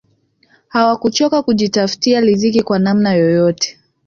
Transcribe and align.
hawakuchoka 0.67 1.41
kujitafutia 1.43 2.21
ridhiki 2.21 2.63
kwa 2.63 2.79
namna 2.79 3.13
yoyote 3.13 3.79